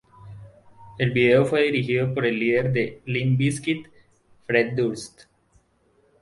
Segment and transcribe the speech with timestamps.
[0.97, 3.87] El video fue dirigido por líder de Limp Bizkit,
[4.47, 5.25] Fred Durst.